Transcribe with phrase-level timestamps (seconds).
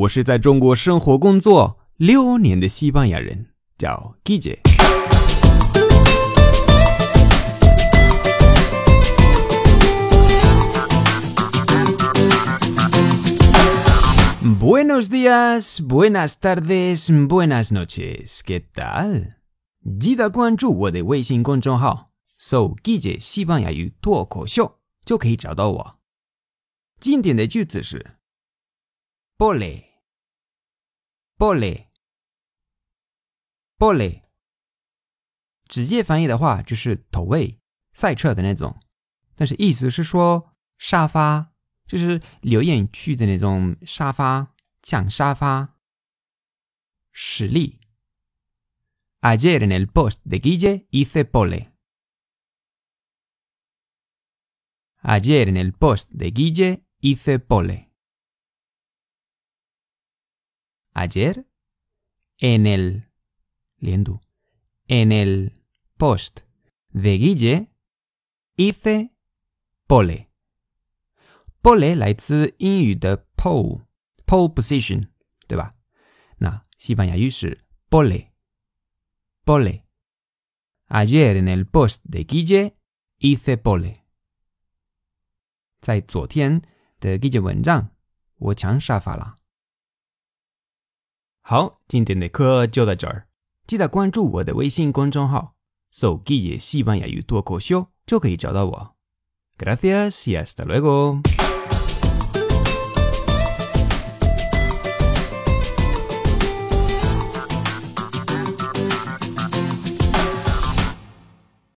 [0.00, 4.60] 我是在中国生活工作六年的西班牙人，叫 Guille。
[14.58, 18.40] Buenos días, buenas tardes, buenas noches.
[18.42, 19.32] ¿Qué tal?
[19.98, 25.96] 记得关注我的微信公众号，搜“Guille 西班牙语脱口秀”就可以找到我。
[26.98, 28.12] 经典的句子是
[29.36, 29.89] b o l e。
[31.40, 31.86] Pole
[33.78, 34.24] pole，
[35.66, 37.58] 直接翻译的话就是投喂
[37.94, 38.78] 赛车的那种，
[39.34, 41.54] 但是意思是说沙发，
[41.86, 45.78] 就是留言区的那种沙发，抢沙发。
[47.10, 47.80] 实例
[49.22, 51.72] ：Ayer en el post de Guille hice pole.
[55.02, 57.89] Ayer en el post de Guille hice pole.
[60.93, 61.45] ayer
[62.37, 63.11] en el
[63.77, 64.21] liendo,
[64.87, 65.63] en el
[65.97, 66.41] post
[66.89, 67.67] de Guille
[68.55, 69.11] hice
[69.87, 70.29] pole.
[71.61, 73.85] pole 来自英语的 pole
[74.25, 75.09] pole position，
[75.47, 75.75] 对吧？
[76.37, 78.31] 那西班牙语是 pole
[79.45, 82.73] pole。Ayer en el post de Guille
[83.19, 83.95] hice pole。
[85.81, 86.61] 在昨天
[86.99, 87.91] 的 Guille 文章，
[88.37, 89.35] 我抢沙发了。
[91.50, 93.26] 好，今天的课就到这儿。
[93.66, 95.56] 记得关注我的微信公众号
[95.90, 98.94] “搜 Guille 西班牙语脱口秀”，就可以找到我。
[99.58, 101.20] Gracias y hasta luego。